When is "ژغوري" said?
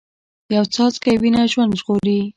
1.79-2.19